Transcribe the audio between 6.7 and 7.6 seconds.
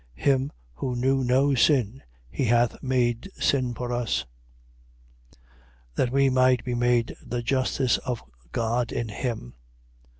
made the